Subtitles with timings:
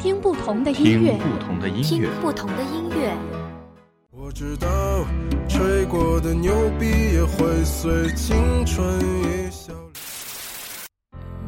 [0.00, 3.14] 听不同的音乐，听不同的音听乐，不同的音乐，
[4.10, 4.68] 我知道，
[5.48, 9.72] 吹过的牛逼也会随青春一笑。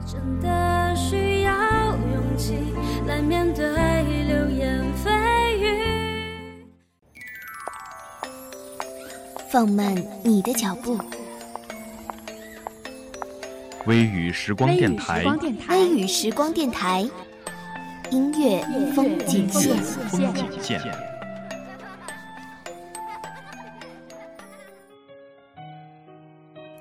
[0.07, 2.55] 真的需要勇气
[3.07, 3.65] 来面对
[4.27, 6.65] 流言蜚语。
[9.51, 10.99] 放慢你的脚步，
[13.87, 15.25] 微雨时光电台
[15.71, 17.05] 微雨时光电台，
[18.13, 18.65] 音乐
[18.95, 19.77] 风景线。
[20.09, 20.81] 风景线。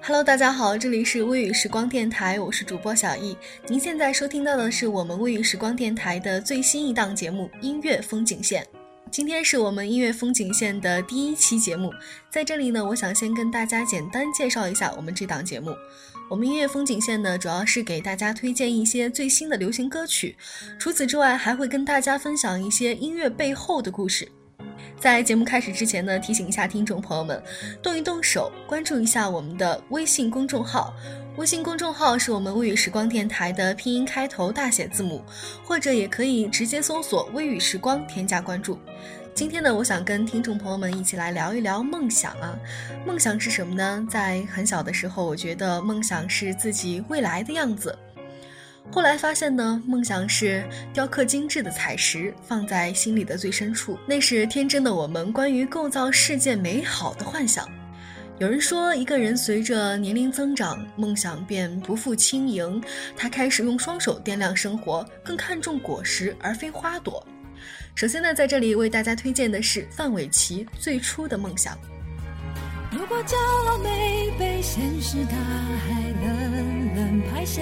[0.03, 3.35] Hello，大家好，这里是微雨时光电台，我是主播小易。
[3.65, 8.63] 您现在收听到的是我们微雨时光电台的最新一档节目《音乐风景线》。
[9.11, 11.91] 今天是我们音乐风景线的第一期节目，
[12.29, 15.75] 在这里呢，我想先跟大家简单介绍一下我们这档节目。
[16.29, 20.37] 我们音乐风景线呢，主要是给大家推荐一些最新的流行歌曲，
[20.79, 24.31] 除此之外，还会跟大家分享一些音乐背后的故事。
[25.01, 27.41] 在节目开始之前呢，提醒一下听众朋友们，
[27.81, 30.93] 动一动手，关注一下我们的微信公众号。
[31.37, 35.23] 微信公众号是我们微语时光电台的拼音开头大写字母，
[35.65, 38.77] 或者也可以直接搜索“微语时光”添加关注。
[39.33, 42.55] 今天呢，我想跟听众朋友们一起来聊一聊梦想啊。
[43.03, 44.05] 梦想是什么呢？
[44.07, 47.97] 在很小的时候，我觉得梦想是自己未来的样子。
[48.89, 57.69] 后来发现呢，梦想是雕刻精致的彩石，放在心里的最深处，那是天真的我们关于构造世界美好的幻想。
[58.37, 62.83] 有人说，一个人随着年龄增长，梦想便不复轻盈，
[63.15, 67.25] 他开始用双手掂量生活，更看重果实而非花朵。
[67.93, 71.77] 首先呢，在这里为大家推荐的是范玮琪最初的梦想。
[72.91, 75.37] 如果骄傲没被现实大
[75.85, 77.61] 海冷冷拍下，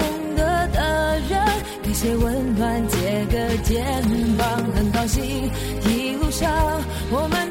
[2.01, 3.85] 借温暖，借个肩
[4.35, 5.23] 膀，很高兴
[5.85, 6.51] 一路上
[7.11, 7.50] 我们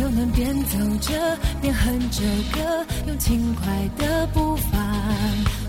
[0.00, 2.22] 又能边走着边哼着
[2.54, 3.66] 歌用轻快
[3.98, 4.78] 的步伐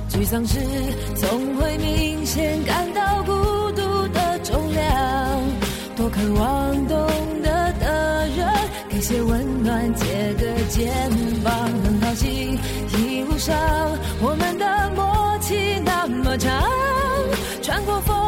[0.09, 0.57] 沮丧时
[1.15, 3.31] 总会明显感到孤
[3.71, 5.41] 独的重量
[5.97, 6.97] 多渴望懂
[7.43, 8.47] 得的人
[8.89, 10.89] 给些温暖借个肩
[11.43, 12.57] 膀很高兴
[12.97, 13.53] 一路上
[14.21, 16.63] 我们的默契那么长
[17.61, 18.20] 穿过风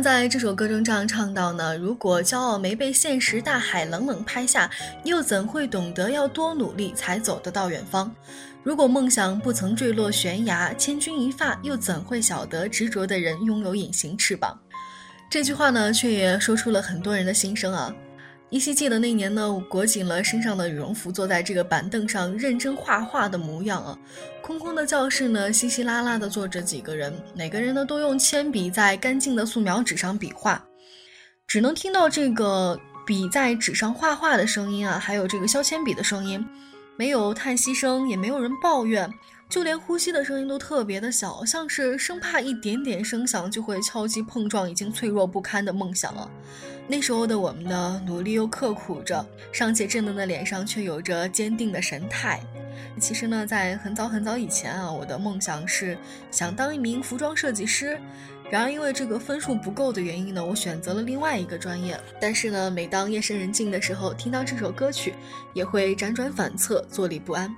[0.00, 4.70] 在这首歌中这样唱到呢：“如果骄傲没被现实大海冷冷拍下，
[5.02, 8.08] 又怎会懂得要多努力才走得到远方？
[8.62, 14.56] 如果梦想不曾坠落悬崖，千钧一发，又怎会晓得执着的人拥有隐形翅膀？”
[15.28, 17.92] 这句话呢，却也说出了很多人的心声啊。
[18.52, 23.98] 依稀记得那年呢，我裹紧了身上的羽绒服，坐在这个板凳上认真画画的模样啊。
[24.42, 30.62] 空空的教室呢，稀稀拉拉的坐着几个人，每个人呢都用铅笔在干净的素描纸上笔画，
[31.46, 36.46] 只能听到这个笔在纸上画画的声音啊，还有这个削铅笔的声音，
[36.98, 39.10] 没有叹息声，也没有人抱怨。
[39.52, 46.26] 就连呼吸的声音都特别的小，像是生怕一点点声响就会敲击碰撞已经脆弱不堪的梦想了。
[46.88, 49.22] 那时候的我们呢，努力又刻苦着，
[49.52, 52.40] 尚且稚嫩的脸上却有着坚定的神态。
[52.98, 55.98] 其实呢，在很早很早以前啊，我的梦想是
[56.30, 57.98] 想当一名服装设计师。
[58.50, 61.98] 然而因为这个分数不够的原因呢，我选择了另外一个专业。
[62.18, 65.14] 但是呢，每当夜深人静的时候，听到这首歌曲，
[65.52, 67.54] 也会辗转反侧，坐立不安。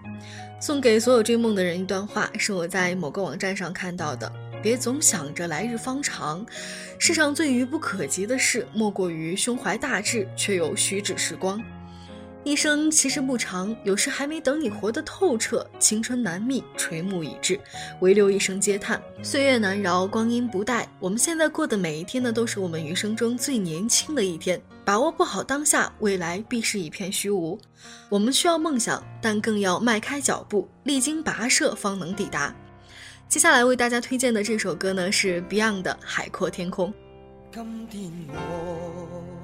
[0.61, 6.45] 送给所有追梦的人一段话，是我在某个网站上看到的：别总想着来日方长，
[6.99, 11.63] 世上最愚不可及的事，莫过于胸怀大志却又虚指时光。
[12.45, 17.59] 一生其实不长，有时还没等你活得透彻，青春难觅，垂暮已至，
[18.01, 19.03] 唯留一声嗟叹。
[19.23, 24.61] 岁月难饶，光阴不待，我们现在过的每一天呢，都是我们余生中最年轻的一天。
[24.85, 27.59] 把握不好当下，未来必是一片虚无。
[28.11, 32.55] 我们需要梦想，但更要迈开脚步，历经跋涉方能抵达。
[33.27, 36.93] 接下来为大家推荐的这首歌呢，是 Beyond 的《海阔天空》。
[37.51, 39.44] 今天我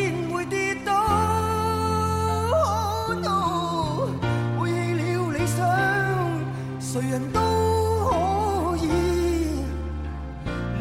[6.91, 8.89] 谁人都可以。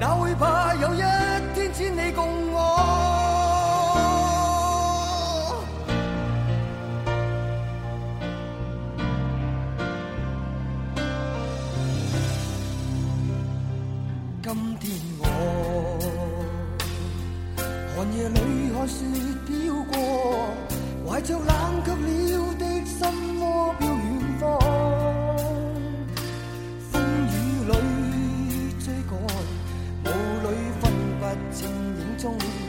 [0.01, 0.99] 哪会怕有一
[1.55, 2.59] 天只你共我？
[14.43, 14.91] 今天
[15.21, 15.25] 我。
[17.95, 18.41] 寒夜里
[18.75, 18.99] 看雪
[19.47, 19.53] 飘
[19.93, 19.95] 过，
[21.07, 21.49] 怀着冷
[21.85, 22.99] 却了的心
[32.21, 32.60] 中。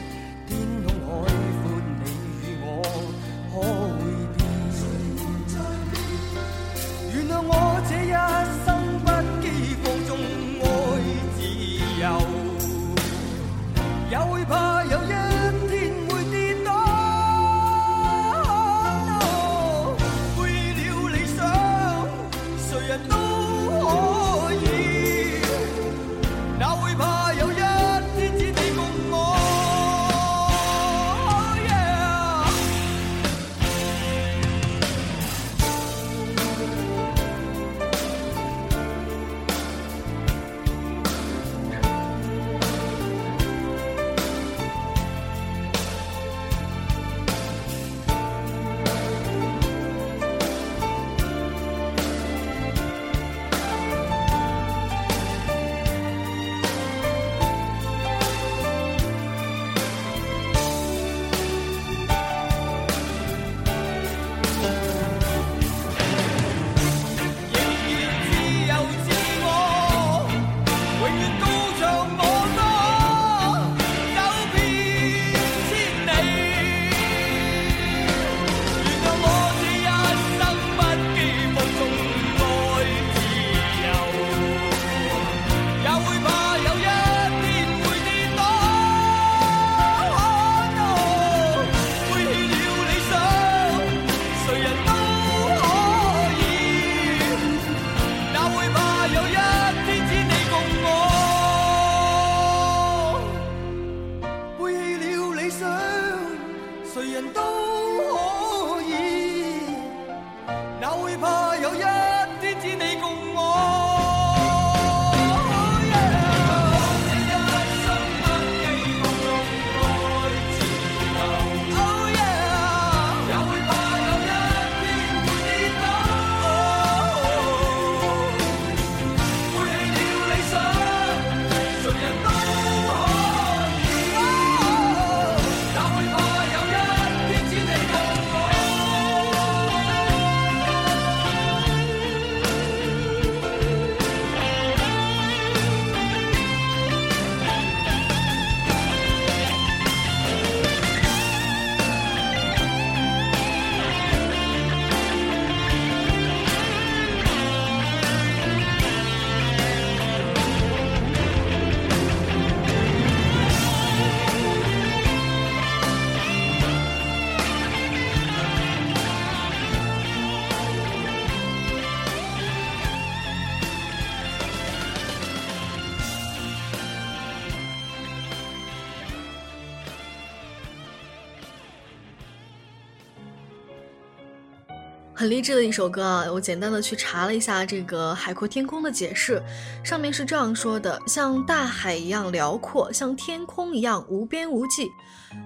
[185.22, 186.26] 很励志的一首歌啊！
[186.32, 189.40] 我简单的去查了一下这个“海阔天空”的解释，
[189.84, 194.88] 上面是这样说的：像大海一样辽阔，像天空一样无边无际，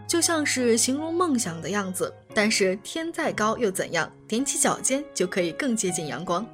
[0.09, 2.11] 就像是形容梦想的样子。
[2.33, 4.11] 但是天再高又怎样？
[4.27, 6.47] 踮起脚尖就可以更接近阳光。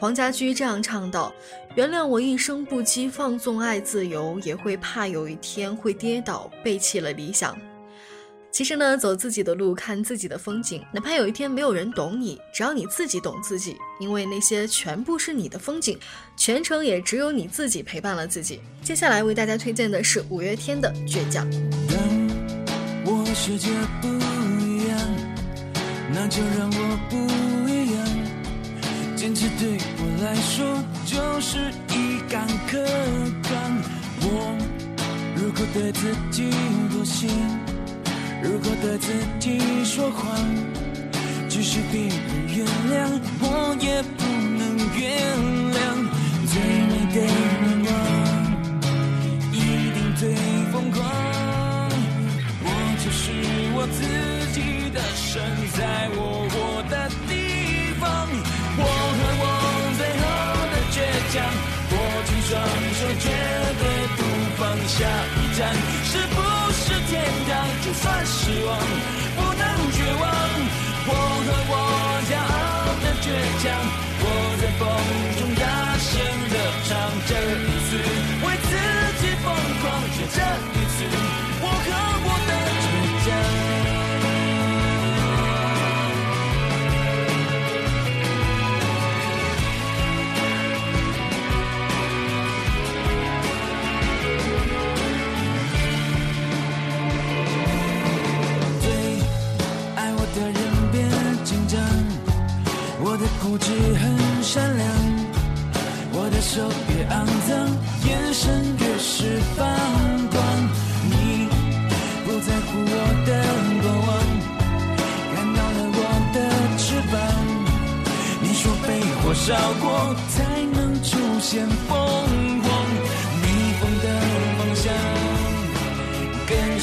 [0.00, 1.34] 黄家驹这样唱道
[1.76, 7.54] ：“原谅我一生不羁放纵爱自由，也会怕有一天会跌倒，背弃了理想。”
[8.54, 15.98] 其实呢，走自己的路，看自己的风景，哪怕有一天没有人懂你，只要你自己懂自己，因为那些全部是你的风景，
[16.36, 18.60] 全程也只有你自己陪伴了自己。
[18.80, 21.44] 接下来为大家推荐的是五月天的《倔强》。
[21.88, 21.98] 当
[23.04, 23.70] 我世界
[24.00, 24.06] 不
[24.62, 25.00] 一样，
[26.14, 27.16] 那就让我不
[27.68, 29.16] 一样。
[29.16, 31.58] 坚持对我来说就是
[31.90, 32.80] 一杆可
[33.50, 33.82] 刚。
[34.20, 34.56] 我
[35.34, 36.48] 如果对自己
[36.92, 37.26] 妥协。
[38.44, 39.10] 如果对自
[39.40, 40.38] 己说谎，
[41.48, 42.10] 即使别人
[42.54, 43.08] 原谅，
[43.40, 44.22] 我也不
[44.58, 45.02] 能原
[45.72, 45.76] 谅。
[46.46, 47.24] 最美的愿
[47.88, 47.90] 望，
[49.50, 49.56] 一
[49.94, 50.22] 定最
[50.70, 51.00] 疯狂。
[52.60, 52.68] 我
[53.02, 53.22] 就是
[53.74, 53.98] 我自
[54.52, 54.60] 己
[54.92, 55.40] 的神，
[55.72, 56.43] 在我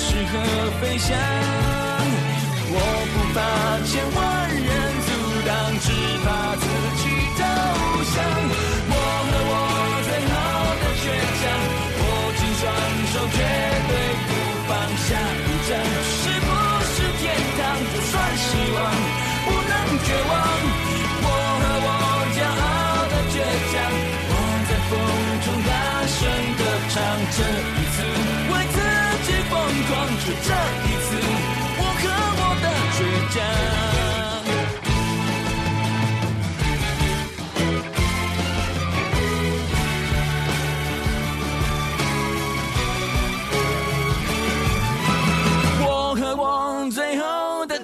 [0.04, 0.34] 适合
[0.80, 1.16] 飞翔。
[2.74, 2.78] 我
[3.14, 3.40] 不怕
[3.86, 4.70] 千万人
[5.06, 5.10] 阻
[5.48, 5.52] 挡。
[5.84, 5.92] 只
[6.26, 6.51] 怕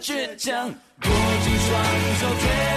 [0.08, 1.10] 倔强，握
[1.44, 1.84] 紧双
[2.18, 2.77] 手，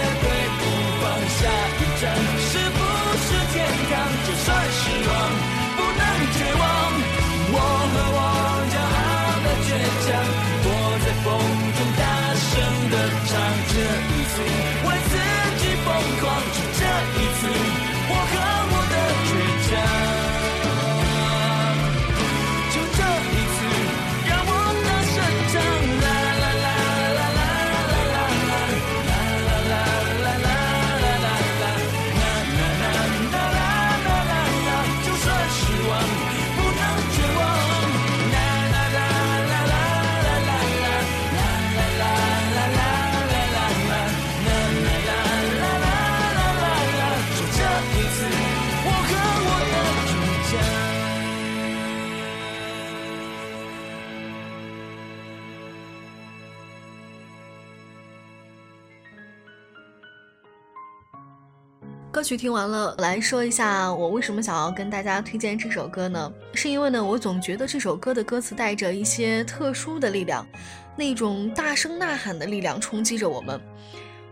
[62.31, 66.31] 歌曲听完了，来说一下我为什么想要跟大家推荐这首歌呢？
[66.53, 70.47] 是因为呢，我总觉得这首歌的歌词带着一些特殊的力量，
[70.95, 73.59] 那种大声呐喊的力量冲击着我们。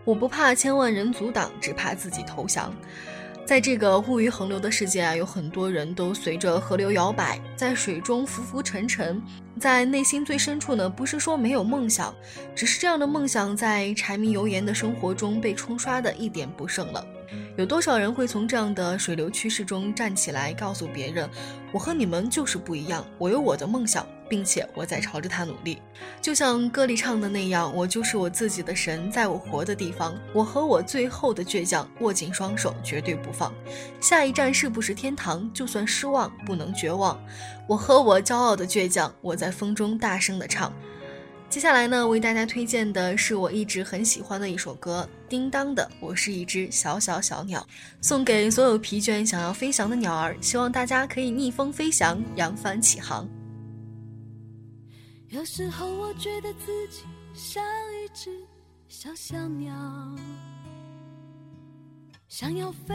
[0.02, 2.74] 我不怕千万人阻挡，只怕自己投降。
[3.44, 9.22] 在这个物欲横流的世界啊，有很多人都随着河流摇摆，在水中浮浮沉沉，
[9.58, 12.14] 在内心最深处呢，不是说没有梦想，
[12.54, 17.04] 只是这样的梦想在柴米油盐的生活中被冲刷的一点不剩了。
[17.56, 21.28] 有多少人会从这样的水流趋势中站起来，告诉别人
[21.72, 25.80] ：“我和你们就是不一样，我有我的梦想，并且我在朝着它努力。”
[26.20, 33.52] 就像歌里唱的那样：“我就是我自己的神，在我活的地方，我和我最后的倔强握紧双手，绝对不放。
[34.00, 35.52] 下一站是不是天堂？
[35.52, 37.20] 就算失望，不能绝望。
[37.68, 40.72] 我和我骄傲的倔强，我在风中大声的唱。”
[41.50, 47.60] 接下来呢，为大家推荐的是我一直很喜欢的一首歌，叮当的《我是一只小小小鸟》，
[48.00, 53.28] 送给所有疲倦想要飞翔的鸟儿，希望大家可以逆风飞翔，扬帆起航。
[55.30, 57.02] 有时候我觉得自己
[57.34, 58.30] 像一只
[58.86, 59.74] 小小鸟，
[62.28, 62.94] 想要飞，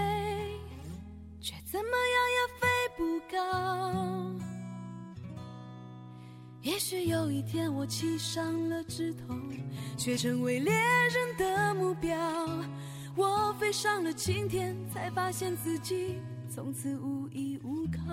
[1.42, 4.55] 却怎么样也飞不高。
[6.66, 9.36] 也许有一天我栖上了枝头，
[9.96, 12.18] 却成为猎人的目标。
[13.16, 16.16] 我飞上了青天，才发现自己
[16.50, 18.12] 从此无依无靠。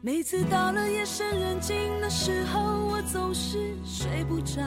[0.00, 4.62] 每次到了夜深人静的时候，我总是睡不着。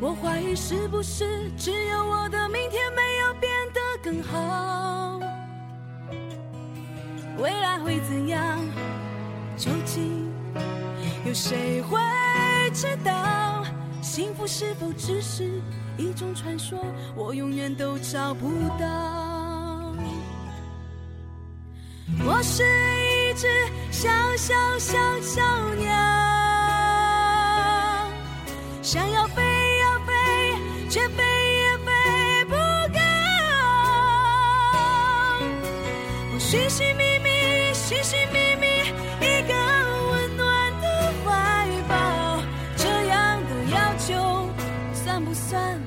[0.00, 1.97] 我怀疑是不是只有
[7.88, 8.60] 会怎样？
[9.56, 10.30] 究竟
[11.24, 11.98] 有谁会
[12.74, 13.64] 知道？
[14.02, 15.62] 幸福是否只是
[15.96, 16.78] 一种传说？
[17.16, 19.94] 我永远都找不到。
[22.26, 23.48] 我是一只
[23.90, 25.40] 小小小小
[25.76, 25.90] 鸟，
[28.82, 29.42] 想要飞
[29.78, 30.12] 呀飞，
[30.90, 31.22] 却飞
[31.54, 32.52] 也飞不
[32.92, 33.00] 高。
[36.34, 36.97] 我寻寻觅。
[38.00, 38.66] 寻寻觅觅
[39.20, 39.54] 一个
[40.12, 40.46] 温暖
[40.80, 40.86] 的
[41.24, 42.40] 怀抱，
[42.76, 44.48] 这样的要求
[44.94, 45.80] 算不算？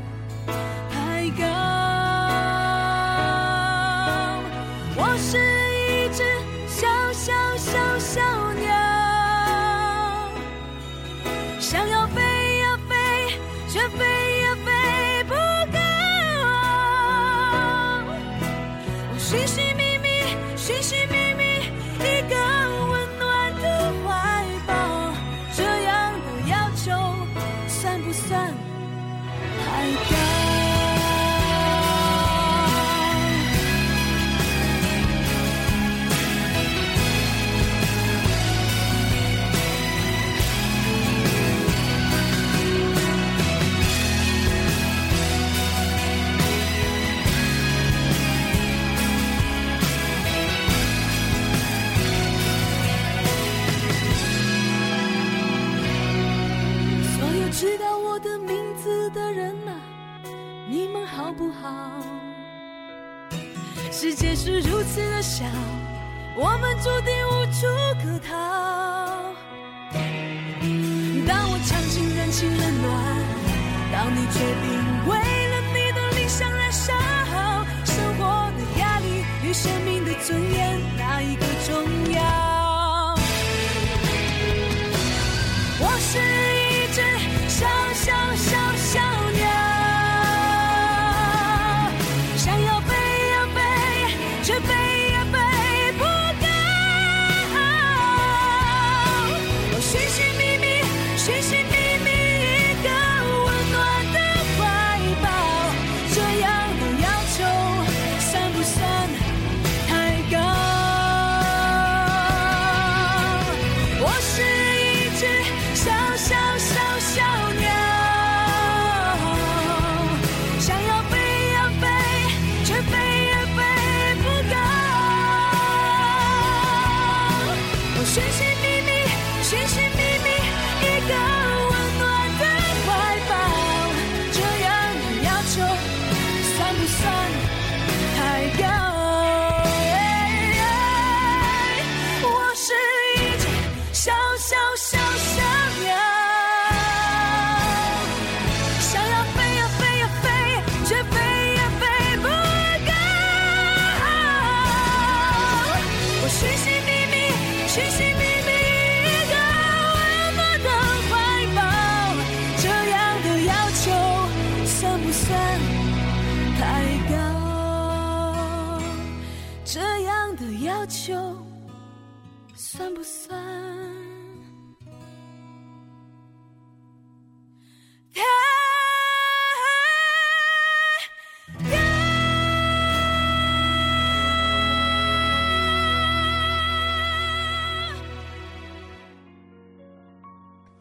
[64.91, 65.45] 是如此的笑，
[66.35, 67.65] 我们注定无处
[68.03, 68.29] 可逃。
[71.25, 72.91] 当我尝尽人情冷暖，
[73.93, 74.80] 当你决定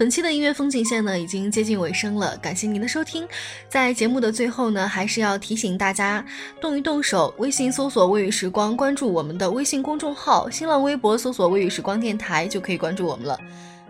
[0.01, 3.29] 本期的音乐风景线呢，已经接近尾声了，感谢您的收听。
[3.69, 6.25] 在节目的最后呢，还是要提醒大家
[6.59, 13.39] 动一动手，微信搜索“微雨时光”，关注我们的微信公众号；新浪微博搜索“微雨时光电台”就可以关注我们了。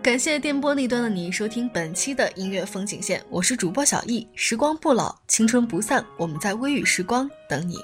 [0.03, 4.27] 感谢电波那端的你收听本期的音乐风景线，我是主播小易。
[4.35, 7.77] 时光不老，青春不散，我们在微雨时光等你。